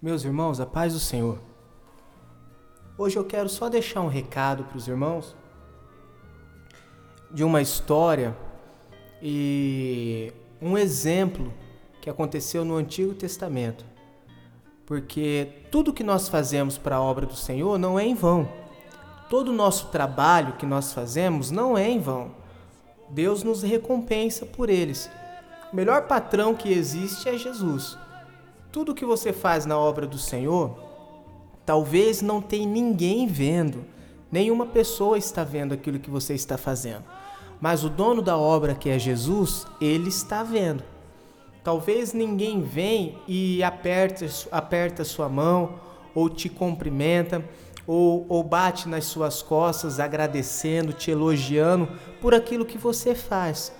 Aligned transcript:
Meus 0.00 0.24
irmãos, 0.24 0.60
a 0.60 0.66
paz 0.66 0.92
do 0.92 1.00
Senhor. 1.00 1.40
Hoje 2.96 3.18
eu 3.18 3.24
quero 3.24 3.48
só 3.48 3.68
deixar 3.68 4.00
um 4.00 4.06
recado 4.06 4.62
para 4.62 4.78
os 4.78 4.86
irmãos 4.86 5.34
de 7.32 7.42
uma 7.42 7.60
história 7.60 8.36
e 9.20 10.32
um 10.62 10.78
exemplo 10.78 11.52
que 12.00 12.08
aconteceu 12.08 12.64
no 12.64 12.76
Antigo 12.76 13.12
Testamento. 13.12 13.84
Porque 14.86 15.64
tudo 15.68 15.92
que 15.92 16.04
nós 16.04 16.28
fazemos 16.28 16.78
para 16.78 16.94
a 16.94 17.02
obra 17.02 17.26
do 17.26 17.34
Senhor 17.34 17.76
não 17.76 17.98
é 17.98 18.06
em 18.06 18.14
vão. 18.14 18.48
Todo 19.28 19.48
o 19.48 19.54
nosso 19.54 19.88
trabalho 19.88 20.52
que 20.52 20.64
nós 20.64 20.92
fazemos 20.92 21.50
não 21.50 21.76
é 21.76 21.90
em 21.90 21.98
vão. 21.98 22.30
Deus 23.10 23.42
nos 23.42 23.64
recompensa 23.64 24.46
por 24.46 24.70
eles. 24.70 25.10
O 25.72 25.74
melhor 25.74 26.06
patrão 26.06 26.54
que 26.54 26.72
existe 26.72 27.28
é 27.28 27.36
Jesus. 27.36 27.98
Tudo 28.70 28.94
que 28.94 29.04
você 29.04 29.32
faz 29.32 29.64
na 29.64 29.78
obra 29.78 30.06
do 30.06 30.18
Senhor, 30.18 30.78
talvez 31.64 32.20
não 32.20 32.40
tenha 32.42 32.66
ninguém 32.66 33.26
vendo, 33.26 33.84
nenhuma 34.30 34.66
pessoa 34.66 35.16
está 35.16 35.42
vendo 35.42 35.72
aquilo 35.72 35.98
que 35.98 36.10
você 36.10 36.34
está 36.34 36.58
fazendo. 36.58 37.04
Mas 37.60 37.82
o 37.82 37.88
dono 37.88 38.20
da 38.20 38.36
obra, 38.36 38.74
que 38.74 38.90
é 38.90 38.98
Jesus, 38.98 39.66
ele 39.80 40.08
está 40.08 40.42
vendo. 40.42 40.84
Talvez 41.64 42.12
ninguém 42.12 42.62
vem 42.62 43.18
e 43.26 43.62
aperta, 43.62 44.26
aperta 44.52 45.04
sua 45.04 45.28
mão, 45.28 45.80
ou 46.14 46.28
te 46.28 46.48
cumprimenta, 46.48 47.44
ou, 47.86 48.26
ou 48.28 48.42
bate 48.42 48.88
nas 48.88 49.06
suas 49.06 49.42
costas, 49.42 49.98
agradecendo, 49.98 50.92
te 50.92 51.10
elogiando 51.10 51.88
por 52.20 52.34
aquilo 52.34 52.66
que 52.66 52.76
você 52.76 53.14
faz. 53.14 53.72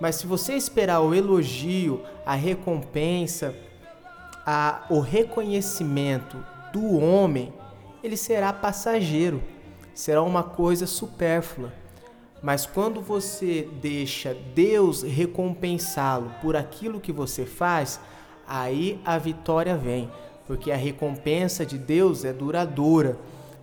Mas 0.00 0.16
se 0.16 0.26
você 0.26 0.54
esperar 0.54 1.00
o 1.00 1.14
elogio, 1.14 2.02
a 2.26 2.34
recompensa, 2.34 3.54
a, 4.44 4.84
o 4.90 5.00
reconhecimento 5.00 6.36
do 6.72 6.98
homem, 6.98 7.52
ele 8.02 8.16
será 8.16 8.52
passageiro, 8.52 9.42
será 9.94 10.22
uma 10.22 10.42
coisa 10.42 10.86
supérflua. 10.86 11.72
Mas 12.42 12.66
quando 12.66 13.00
você 13.00 13.66
deixa 13.80 14.36
Deus 14.54 15.02
recompensá-lo 15.02 16.30
por 16.42 16.56
aquilo 16.56 17.00
que 17.00 17.12
você 17.12 17.46
faz, 17.46 17.98
aí 18.46 19.00
a 19.04 19.16
vitória 19.16 19.76
vem, 19.76 20.10
porque 20.46 20.70
a 20.70 20.76
recompensa 20.76 21.64
de 21.64 21.78
Deus 21.78 22.22
é 22.24 22.32
duradoura. 22.32 23.18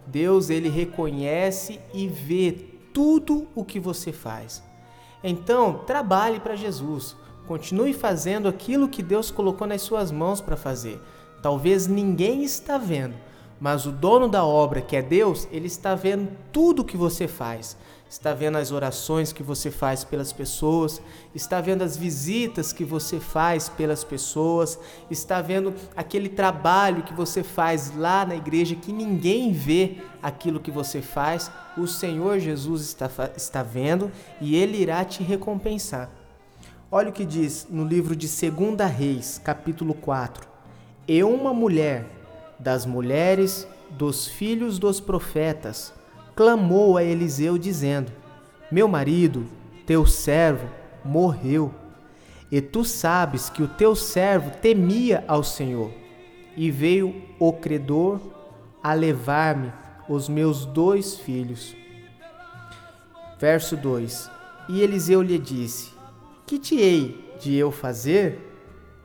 Deus 0.07 0.49
ele 0.49 0.67
reconhece 0.67 1.79
e 1.93 2.07
vê 2.07 2.51
tudo 2.91 3.47
o 3.53 3.63
que 3.63 3.79
você 3.79 4.11
faz. 4.11 4.63
Então, 5.23 5.83
trabalhe 5.85 6.39
para 6.39 6.55
Jesus. 6.55 7.15
Continue 7.47 7.93
fazendo 7.93 8.47
aquilo 8.47 8.87
que 8.87 9.03
Deus 9.03 9.31
colocou 9.31 9.67
nas 9.67 9.81
suas 9.81 10.11
mãos 10.11 10.39
para 10.39 10.55
fazer. 10.55 11.01
Talvez 11.41 11.87
ninguém 11.87 12.43
está 12.43 12.77
vendo, 12.77 13.15
mas 13.59 13.85
o 13.85 13.91
dono 13.91 14.27
da 14.29 14.45
obra, 14.45 14.81
que 14.81 14.95
é 14.95 15.01
Deus, 15.01 15.47
ele 15.51 15.67
está 15.67 15.95
vendo 15.95 16.29
tudo 16.51 16.81
o 16.81 16.85
que 16.85 16.95
você 16.95 17.27
faz. 17.27 17.75
Está 18.11 18.33
vendo 18.33 18.57
as 18.57 18.73
orações 18.73 19.31
que 19.31 19.41
você 19.41 19.71
faz 19.71 20.03
pelas 20.03 20.33
pessoas, 20.33 21.01
está 21.33 21.61
vendo 21.61 21.81
as 21.81 21.95
visitas 21.95 22.73
que 22.73 22.83
você 22.83 23.21
faz 23.21 23.69
pelas 23.69 24.03
pessoas, 24.03 24.77
está 25.09 25.41
vendo 25.41 25.73
aquele 25.95 26.27
trabalho 26.27 27.03
que 27.03 27.13
você 27.13 27.41
faz 27.41 27.95
lá 27.95 28.25
na 28.25 28.35
igreja 28.35 28.75
que 28.75 28.91
ninguém 28.91 29.53
vê 29.53 29.99
aquilo 30.21 30.59
que 30.59 30.69
você 30.69 31.01
faz. 31.01 31.49
O 31.77 31.87
Senhor 31.87 32.37
Jesus 32.37 32.81
está, 32.81 33.09
está 33.35 33.63
vendo 33.63 34.11
e 34.41 34.57
ele 34.57 34.77
irá 34.77 35.05
te 35.05 35.23
recompensar. 35.23 36.20
Olha 36.93 37.07
o 37.07 37.13
que 37.13 37.23
diz 37.23 37.67
no 37.69 37.85
livro 37.85 38.13
de 38.17 38.27
2 38.27 38.91
Reis, 38.91 39.39
capítulo 39.41 39.93
4. 39.93 40.45
E 41.07 41.23
uma 41.23 41.53
mulher 41.53 42.05
das 42.59 42.85
mulheres 42.85 43.65
dos 43.91 44.27
filhos 44.27 44.77
dos 44.77 44.99
profetas 44.99 45.93
clamou 46.35 46.97
a 46.97 47.03
Eliseu, 47.03 47.57
dizendo: 47.57 48.11
Meu 48.69 48.89
marido, 48.89 49.45
teu 49.85 50.05
servo, 50.05 50.67
morreu. 51.05 51.73
E 52.51 52.59
tu 52.59 52.83
sabes 52.83 53.49
que 53.49 53.63
o 53.63 53.69
teu 53.69 53.95
servo 53.95 54.51
temia 54.57 55.23
ao 55.29 55.45
Senhor. 55.45 55.93
E 56.57 56.69
veio 56.69 57.23
o 57.39 57.53
credor 57.53 58.19
a 58.83 58.91
levar-me 58.91 59.71
os 60.09 60.27
meus 60.27 60.65
dois 60.65 61.15
filhos. 61.15 61.73
Verso 63.39 63.77
2: 63.77 64.29
E 64.67 64.81
Eliseu 64.81 65.21
lhe 65.21 65.39
disse: 65.39 66.00
Que 66.51 66.59
te 66.59 66.75
hei 66.75 67.33
de 67.39 67.55
eu 67.55 67.71
fazer? 67.71 68.37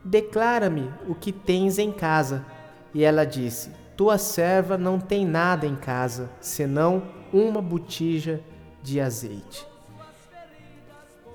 Declara-me 0.02 0.90
o 1.06 1.14
que 1.14 1.30
tens 1.30 1.78
em 1.78 1.92
casa. 1.92 2.44
E 2.92 3.04
ela 3.04 3.24
disse: 3.24 3.70
tua 3.96 4.18
serva 4.18 4.76
não 4.76 4.98
tem 4.98 5.24
nada 5.24 5.64
em 5.64 5.76
casa, 5.76 6.28
senão 6.40 7.04
uma 7.32 7.62
botija 7.62 8.40
de 8.82 9.00
azeite. 9.00 9.64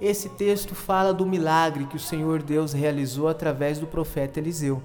Esse 0.02 0.28
texto 0.28 0.76
fala 0.76 1.14
do 1.14 1.26
milagre 1.26 1.86
que 1.86 1.96
o 1.96 2.00
Senhor 2.00 2.44
Deus 2.44 2.74
realizou 2.74 3.30
através 3.30 3.80
do 3.80 3.88
profeta 3.88 4.38
Eliseu. 4.38 4.84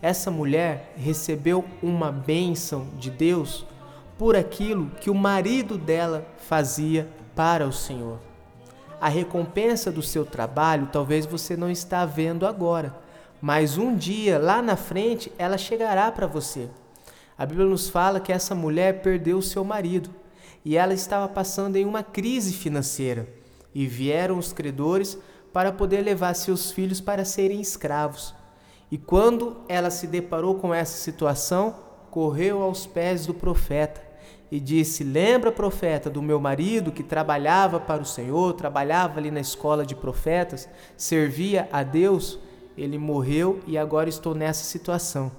Essa 0.00 0.30
mulher 0.30 0.94
recebeu 0.96 1.64
uma 1.82 2.12
bênção 2.12 2.86
de 2.96 3.10
Deus 3.10 3.66
por 4.16 4.36
aquilo 4.36 4.88
que 5.00 5.10
o 5.10 5.16
marido 5.16 5.76
dela 5.76 6.24
fazia 6.36 7.08
para 7.34 7.66
o 7.66 7.72
Senhor. 7.72 8.27
A 9.00 9.08
recompensa 9.08 9.92
do 9.92 10.02
seu 10.02 10.24
trabalho 10.24 10.88
talvez 10.92 11.24
você 11.24 11.56
não 11.56 11.70
está 11.70 12.04
vendo 12.04 12.44
agora, 12.44 12.96
mas 13.40 13.78
um 13.78 13.94
dia 13.94 14.38
lá 14.38 14.60
na 14.60 14.76
frente 14.76 15.32
ela 15.38 15.56
chegará 15.56 16.10
para 16.10 16.26
você. 16.26 16.68
A 17.36 17.46
Bíblia 17.46 17.66
nos 17.68 17.88
fala 17.88 18.18
que 18.18 18.32
essa 18.32 18.56
mulher 18.56 19.00
perdeu 19.00 19.38
o 19.38 19.42
seu 19.42 19.62
marido 19.62 20.10
e 20.64 20.76
ela 20.76 20.92
estava 20.92 21.28
passando 21.28 21.76
em 21.76 21.84
uma 21.84 22.02
crise 22.02 22.52
financeira 22.52 23.28
e 23.72 23.86
vieram 23.86 24.36
os 24.36 24.52
credores 24.52 25.16
para 25.52 25.70
poder 25.70 26.02
levar 26.02 26.34
seus 26.34 26.72
filhos 26.72 27.00
para 27.00 27.24
serem 27.24 27.60
escravos. 27.60 28.34
E 28.90 28.98
quando 28.98 29.58
ela 29.68 29.90
se 29.90 30.08
deparou 30.08 30.56
com 30.56 30.74
essa 30.74 30.96
situação, 30.96 31.76
correu 32.10 32.62
aos 32.62 32.86
pés 32.86 33.26
do 33.26 33.34
profeta 33.34 34.07
e 34.50 34.58
disse: 34.58 35.04
Lembra, 35.04 35.52
profeta, 35.52 36.08
do 36.08 36.22
meu 36.22 36.40
marido 36.40 36.92
que 36.92 37.02
trabalhava 37.02 37.78
para 37.78 38.02
o 38.02 38.06
Senhor, 38.06 38.52
trabalhava 38.54 39.18
ali 39.18 39.30
na 39.30 39.40
escola 39.40 39.84
de 39.84 39.94
profetas, 39.94 40.68
servia 40.96 41.68
a 41.72 41.82
Deus? 41.82 42.38
ele 42.82 42.96
morreu 42.96 43.60
e 43.66 43.76
agora 43.76 44.08
estou 44.08 44.34
nessa 44.34 44.64
situação. 44.64 45.32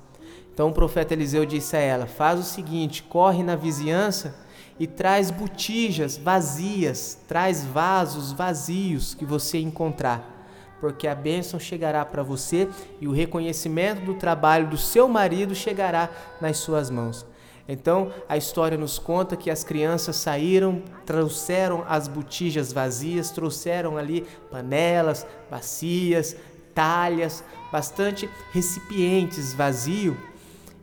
Então 0.54 0.70
o 0.70 0.74
profeta 0.74 1.14
Eliseu 1.14 1.46
disse 1.46 1.76
a 1.76 1.80
ela: 1.80 2.06
Faz 2.06 2.40
o 2.40 2.44
seguinte, 2.44 3.02
corre 3.04 3.42
na 3.42 3.56
vizinhança 3.56 4.36
e 4.78 4.86
traz 4.86 5.32
botijas 5.32 6.18
vazias, 6.18 7.18
traz 7.28 7.66
vasos 7.66 8.32
vazios 8.32 9.14
que 9.14 9.26
você 9.26 9.60
encontrar, 9.60 10.46
porque 10.82 11.08
a 11.08 11.16
bênção 11.16 11.60
chegará 11.60 12.04
para 12.06 12.24
você 12.24 12.68
e 13.00 13.08
o 13.08 13.12
reconhecimento 13.12 14.02
do 14.02 14.16
trabalho 14.16 14.68
do 14.68 14.78
seu 14.78 15.08
marido 15.08 15.56
chegará 15.56 16.10
nas 16.42 16.58
suas 16.58 16.90
mãos. 16.90 17.26
Então 17.72 18.12
a 18.28 18.36
história 18.36 18.76
nos 18.76 18.98
conta 18.98 19.38
que 19.38 19.52
as 19.52 19.64
crianças 19.64 20.16
saíram, 20.16 20.82
trouxeram 21.06 21.86
as 21.88 22.08
botijas 22.08 22.74
vazias, 22.74 23.30
trouxeram 23.30 23.96
ali 23.96 24.26
panelas, 24.50 25.26
bacias, 25.52 26.36
talhas, 26.74 27.44
bastante 27.72 28.28
recipientes 28.52 29.54
vazios. 29.54 30.18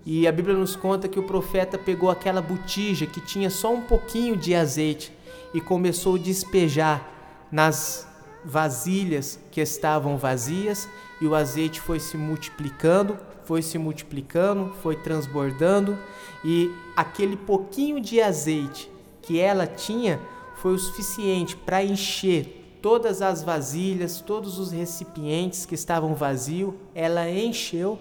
E 0.05 0.29
a 0.29 0.31
Bíblia 0.31 0.57
nos 0.57 0.77
conta 0.77 1.09
que 1.09 1.19
o 1.19 1.25
profeta 1.25 1.77
pegou 1.77 2.09
aquela 2.09 2.41
botija 2.41 3.05
que 3.05 3.21
tinha 3.21 3.51
só 3.51 3.75
um 3.75 3.81
pouquinho 3.81 4.37
de 4.37 4.55
azeite 4.55 5.13
e 5.53 5.61
começou 5.61 6.15
a 6.15 6.19
despejar 6.19 7.05
nas 7.51 8.07
vasilhas 8.47 9.39
que 9.51 9.61
estavam 9.61 10.17
vazias, 10.17 10.89
e 11.21 11.27
o 11.27 11.35
azeite 11.35 11.81
foi 11.81 11.99
se 11.99 12.17
multiplicando, 12.17 13.19
foi 13.45 13.61
se 13.61 13.77
multiplicando, 13.77 14.73
foi 14.83 14.97
transbordando, 14.97 15.99
e 16.45 16.71
aquele 16.97 17.37
pouquinho 17.37 18.01
de 18.01 18.21
azeite 18.21 18.91
que 19.21 19.41
ela 19.41 19.67
tinha 19.67 20.21
foi 20.57 20.75
o 20.75 20.79
suficiente 20.79 21.57
para 21.57 21.85
encher 21.85 22.79
todas 22.81 23.21
as 23.21 23.43
vasilhas, 23.43 24.21
todos 24.21 24.59
os 24.59 24.71
recipientes 24.71 25.67
que 25.67 25.75
estavam 25.75 26.15
vazios, 26.15 26.73
ela 26.95 27.29
encheu 27.29 27.99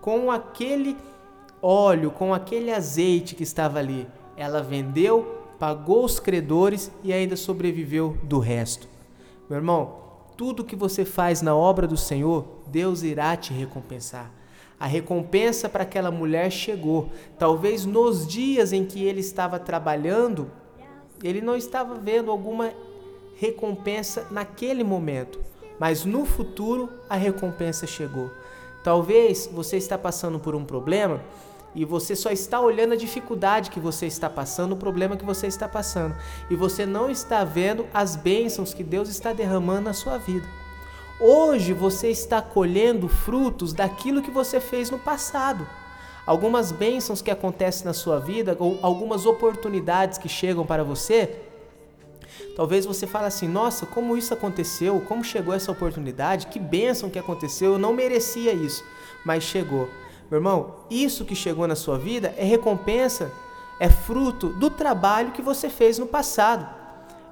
com 0.00 0.30
aquele 0.30 0.96
óleo, 1.62 2.10
com 2.10 2.34
aquele 2.34 2.70
azeite 2.70 3.34
que 3.34 3.42
estava 3.42 3.78
ali. 3.78 4.06
Ela 4.36 4.62
vendeu, 4.62 5.42
pagou 5.58 6.04
os 6.04 6.20
credores 6.20 6.92
e 7.02 7.12
ainda 7.12 7.34
sobreviveu 7.34 8.16
do 8.22 8.38
resto. 8.38 8.95
Meu 9.48 9.58
irmão, 9.58 10.06
tudo 10.36 10.64
que 10.64 10.74
você 10.74 11.04
faz 11.04 11.40
na 11.40 11.54
obra 11.54 11.86
do 11.86 11.96
Senhor, 11.96 12.44
Deus 12.66 13.02
irá 13.02 13.36
te 13.36 13.52
recompensar. 13.52 14.30
A 14.78 14.86
recompensa 14.86 15.68
para 15.68 15.84
aquela 15.84 16.10
mulher 16.10 16.50
chegou. 16.50 17.08
Talvez 17.38 17.86
nos 17.86 18.26
dias 18.26 18.72
em 18.72 18.84
que 18.84 19.04
ele 19.04 19.20
estava 19.20 19.58
trabalhando, 19.58 20.50
ele 21.22 21.40
não 21.40 21.56
estava 21.56 21.94
vendo 21.94 22.30
alguma 22.30 22.72
recompensa 23.36 24.26
naquele 24.30 24.82
momento, 24.82 25.40
mas 25.78 26.04
no 26.04 26.24
futuro 26.26 26.90
a 27.08 27.16
recompensa 27.16 27.86
chegou. 27.86 28.30
Talvez 28.82 29.48
você 29.52 29.76
está 29.76 29.96
passando 29.96 30.38
por 30.38 30.54
um 30.54 30.64
problema 30.64 31.20
e 31.76 31.84
você 31.84 32.16
só 32.16 32.30
está 32.30 32.58
olhando 32.58 32.94
a 32.94 32.96
dificuldade 32.96 33.70
que 33.70 33.78
você 33.78 34.06
está 34.06 34.30
passando, 34.30 34.72
o 34.72 34.76
problema 34.76 35.14
que 35.14 35.24
você 35.26 35.46
está 35.46 35.68
passando, 35.68 36.16
e 36.48 36.56
você 36.56 36.86
não 36.86 37.10
está 37.10 37.44
vendo 37.44 37.86
as 37.92 38.16
bênçãos 38.16 38.72
que 38.72 38.82
Deus 38.82 39.10
está 39.10 39.34
derramando 39.34 39.82
na 39.82 39.92
sua 39.92 40.16
vida. 40.16 40.48
Hoje 41.20 41.74
você 41.74 42.08
está 42.08 42.40
colhendo 42.40 43.08
frutos 43.08 43.74
daquilo 43.74 44.22
que 44.22 44.30
você 44.30 44.58
fez 44.58 44.90
no 44.90 44.98
passado. 44.98 45.68
Algumas 46.26 46.72
bênçãos 46.72 47.20
que 47.20 47.30
acontecem 47.30 47.84
na 47.84 47.92
sua 47.92 48.18
vida, 48.18 48.56
ou 48.58 48.78
algumas 48.80 49.26
oportunidades 49.26 50.16
que 50.18 50.28
chegam 50.28 50.64
para 50.64 50.82
você, 50.82 51.42
Talvez 52.54 52.86
você 52.86 53.06
fale 53.06 53.26
assim: 53.26 53.46
nossa, 53.46 53.84
como 53.84 54.16
isso 54.16 54.32
aconteceu? 54.32 55.00
Como 55.06 55.22
chegou 55.22 55.54
essa 55.54 55.70
oportunidade? 55.70 56.46
Que 56.46 56.58
bênção 56.58 57.10
que 57.10 57.18
aconteceu? 57.18 57.72
Eu 57.72 57.78
não 57.78 57.92
merecia 57.92 58.52
isso, 58.52 58.82
mas 59.24 59.44
chegou. 59.44 59.88
Meu 60.30 60.38
irmão, 60.38 60.74
isso 60.90 61.24
que 61.24 61.34
chegou 61.34 61.66
na 61.68 61.76
sua 61.76 61.98
vida 61.98 62.34
é 62.36 62.44
recompensa, 62.44 63.32
é 63.78 63.88
fruto 63.88 64.48
do 64.48 64.68
trabalho 64.68 65.32
que 65.32 65.42
você 65.42 65.70
fez 65.70 65.98
no 65.98 66.06
passado. 66.06 66.66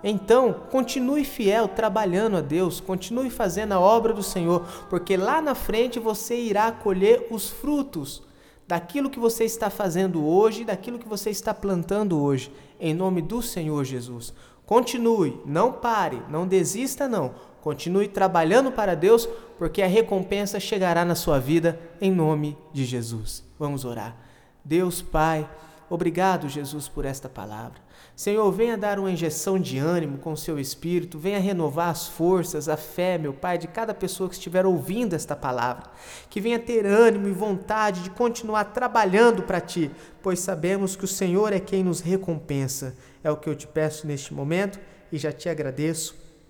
Então, 0.03 0.53
continue 0.71 1.25
fiel, 1.25 1.67
trabalhando 1.67 2.37
a 2.37 2.41
Deus, 2.43 2.79
continue 2.79 3.31
fazendo 3.31 3.73
a 3.73 3.81
obra 3.81 4.13
do 4.13 4.23
Senhor, 4.23 4.63
porque 4.91 5.17
lá 5.17 5.41
na 5.41 5.55
frente 5.55 5.99
você 5.99 6.37
irá 6.37 6.71
colher 6.71 7.27
os 7.31 7.49
frutos 7.49 8.23
daquilo 8.69 9.11
que 9.11 9.19
você 9.19 9.45
está 9.45 9.71
fazendo 9.71 10.25
hoje, 10.27 10.65
daquilo 10.65 10.99
que 10.99 11.09
você 11.09 11.31
está 11.31 11.55
plantando 11.55 12.21
hoje, 12.21 12.53
em 12.79 12.95
nome 12.95 13.23
do 13.23 13.41
Senhor 13.41 13.83
Jesus. 13.85 14.35
Continue, 14.67 15.41
não 15.45 15.73
pare, 15.73 16.23
não 16.29 16.47
desista 16.47 17.09
não. 17.09 17.35
Continue 17.65 18.09
trabalhando 18.09 18.71
para 18.71 18.95
Deus, 18.95 19.27
porque 19.57 19.81
a 19.81 19.87
recompensa 19.87 20.61
chegará 20.61 21.03
na 21.03 21.15
sua 21.15 21.41
vida 21.41 21.81
em 21.99 22.13
nome 22.13 22.59
de 22.75 22.85
Jesus. 22.85 23.43
Vamos 23.59 23.87
orar. 23.87 24.15
Deus 24.63 25.01
Pai, 25.01 25.49
obrigado, 25.89 26.47
Jesus, 26.47 26.89
por 26.89 27.07
esta 27.07 27.27
palavra. 27.27 27.81
Senhor, 28.15 28.53
venha 28.53 28.77
dar 28.77 28.99
uma 28.99 29.11
injeção 29.11 29.59
de 29.59 29.79
ânimo 29.79 30.19
com 30.19 30.33
o 30.33 30.37
seu 30.37 30.59
espírito, 30.59 31.19
venha 31.19 31.41
renovar 31.41 31.89
as 31.89 32.07
forças, 32.07 32.69
a 32.69 32.77
fé, 32.77 33.17
meu 33.17 33.33
Pai, 33.33 33.57
de 33.57 33.67
cada 33.67 33.95
pessoa 33.95 34.29
que 34.29 34.35
estiver 34.35 34.67
ouvindo 34.67 35.15
esta 35.15 35.35
palavra. 35.35 35.85
Que 36.29 36.43
venha 36.43 36.59
ter 36.59 36.85
ânimo 36.85 37.29
e 37.29 37.33
vontade 37.33 38.03
de 38.03 38.11
continuar 38.11 38.65
trabalhando 38.75 39.43
para 39.43 39.59
ti, 39.59 39.91
pois 40.23 40.39
sabemos 40.39 40.97
que 40.97 41.07
o 41.07 41.09
Senhor 41.09 41.51
é 41.51 41.61
quem 41.61 41.83
nos 41.83 42.01
recompensa. 42.01 42.95
É 43.23 43.31
o 43.31 43.39
que 43.39 43.49
eu 43.49 43.55
te 43.55 43.67
peço 43.67 44.07
neste 44.07 44.35
momento 44.35 44.79
e 45.11 45.17
já 45.17 45.33
te 45.33 45.49
agradeço 45.49 46.25